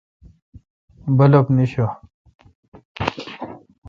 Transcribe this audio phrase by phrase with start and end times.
[1.17, 1.87] بلب نیݭہ